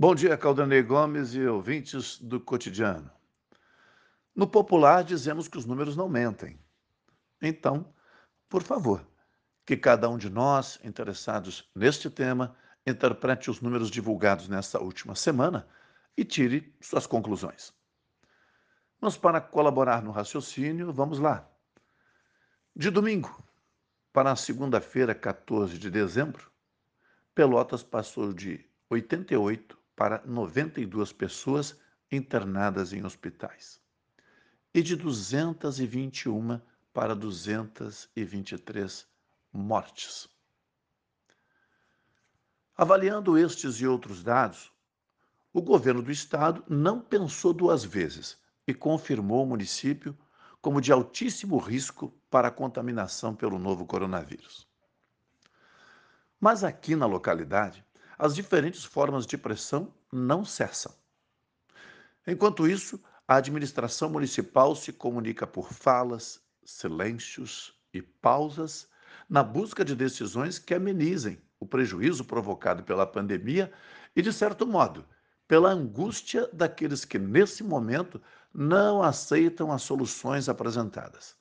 [0.00, 3.10] Bom dia, Caldanei Gomes e ouvintes do cotidiano.
[4.32, 6.56] No popular, dizemos que os números não mentem.
[7.42, 7.92] Então,
[8.48, 9.04] por favor,
[9.66, 12.56] que cada um de nós, interessados neste tema,
[12.86, 15.66] interprete os números divulgados nesta última semana
[16.16, 17.74] e tire suas conclusões.
[19.00, 21.44] Mas para colaborar no raciocínio, vamos lá.
[22.72, 23.42] De domingo
[24.12, 26.52] para segunda-feira, 14 de dezembro,
[27.34, 31.76] Pelotas passou de 88 para 92 pessoas
[32.12, 33.80] internadas em hospitais
[34.72, 36.60] e de 221
[36.94, 39.08] para 223
[39.52, 40.28] mortes.
[42.76, 44.72] Avaliando estes e outros dados,
[45.52, 48.38] o governo do estado não pensou duas vezes
[48.68, 50.16] e confirmou o município
[50.62, 54.64] como de altíssimo risco para a contaminação pelo novo coronavírus.
[56.38, 57.84] Mas aqui na localidade,
[58.18, 60.92] as diferentes formas de pressão não cessam.
[62.26, 68.88] Enquanto isso, a administração municipal se comunica por falas, silêncios e pausas
[69.28, 73.72] na busca de decisões que amenizem o prejuízo provocado pela pandemia
[74.16, 75.06] e, de certo modo,
[75.46, 78.20] pela angústia daqueles que, nesse momento,
[78.52, 81.36] não aceitam as soluções apresentadas,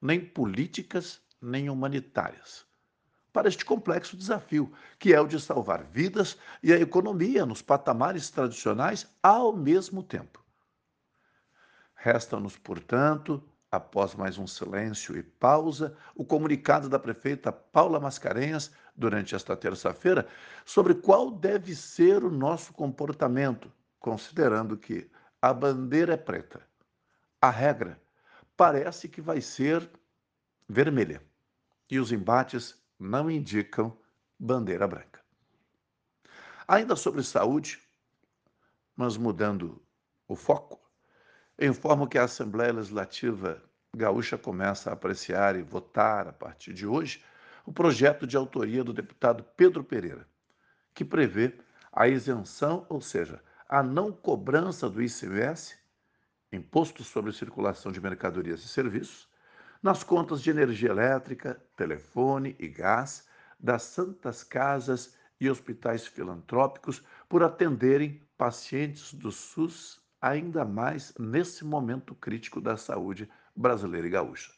[0.00, 2.66] nem políticas, nem humanitárias,
[3.38, 8.28] para este complexo desafio, que é o de salvar vidas e a economia nos patamares
[8.30, 10.44] tradicionais ao mesmo tempo.
[11.94, 19.36] Resta-nos, portanto, após mais um silêncio e pausa, o comunicado da prefeita Paula Mascarenhas, durante
[19.36, 20.26] esta terça-feira,
[20.64, 25.08] sobre qual deve ser o nosso comportamento, considerando que
[25.40, 26.60] a bandeira é preta.
[27.40, 28.00] A regra
[28.56, 29.88] parece que vai ser
[30.68, 31.22] vermelha
[31.88, 33.96] e os embates não indicam
[34.38, 35.22] bandeira branca.
[36.66, 37.80] Ainda sobre saúde,
[38.96, 39.80] mas mudando
[40.26, 40.78] o foco,
[41.60, 43.60] Informo que a Assembleia Legislativa
[43.92, 47.24] Gaúcha começa a apreciar e votar, a partir de hoje,
[47.66, 50.24] o projeto de autoria do deputado Pedro Pereira,
[50.94, 51.58] que prevê
[51.92, 55.76] a isenção, ou seja, a não cobrança do ICMS,
[56.52, 59.28] Imposto sobre Circulação de Mercadorias e Serviços,
[59.82, 63.26] nas contas de energia elétrica, telefone e gás
[63.58, 72.14] das santas casas e hospitais filantrópicos por atenderem pacientes do SUS ainda mais nesse momento
[72.14, 74.52] crítico da saúde brasileira e gaúcha.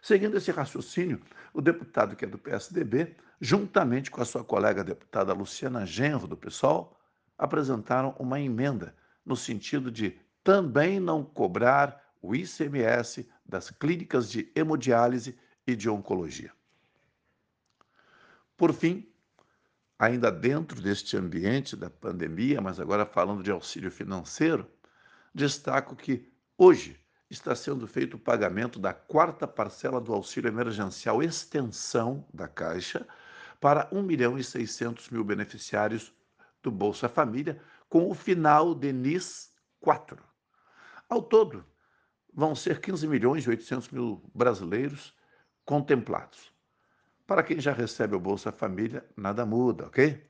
[0.00, 1.20] Seguindo esse raciocínio,
[1.52, 6.36] o deputado que é do PSDB, juntamente com a sua colega deputada Luciana Genro, do
[6.36, 6.98] PSOL,
[7.38, 8.94] apresentaram uma emenda
[9.24, 16.50] no sentido de também não cobrar o ICMS das clínicas de hemodiálise e de oncologia.
[18.56, 19.06] Por fim,
[19.98, 24.66] ainda dentro deste ambiente da pandemia, mas agora falando de auxílio financeiro,
[25.34, 26.98] destaco que hoje
[27.28, 33.06] está sendo feito o pagamento da quarta parcela do auxílio emergencial extensão da Caixa
[33.60, 36.10] para 1 milhão e 600 mil beneficiários
[36.62, 40.18] do Bolsa Família, com o final de NIS 4.
[41.06, 41.66] Ao todo,
[42.32, 45.14] vão ser 15 milhões e 800 mil brasileiros
[45.64, 46.52] contemplados.
[47.26, 50.24] Para quem já recebe o Bolsa Família, nada muda, ok?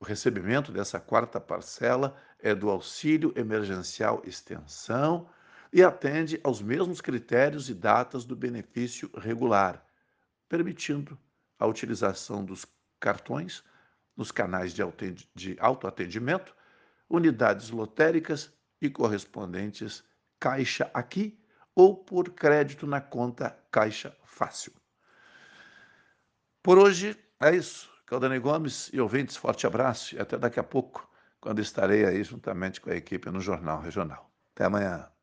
[0.00, 5.28] O recebimento dessa quarta parcela é do auxílio emergencial extensão
[5.72, 9.84] e atende aos mesmos critérios e datas do benefício regular,
[10.48, 11.18] permitindo
[11.58, 12.66] a utilização dos
[13.00, 13.64] cartões
[14.16, 16.54] nos canais de autoatendimento,
[17.08, 20.04] unidades lotéricas e correspondentes
[20.44, 21.42] Caixa Aqui
[21.74, 24.74] ou por crédito na conta Caixa Fácil.
[26.62, 27.90] Por hoje é isso.
[28.04, 31.10] Caldani Gomes e ouvintes, forte abraço e até daqui a pouco,
[31.40, 34.30] quando estarei aí juntamente com a equipe no Jornal Regional.
[34.54, 35.13] Até amanhã.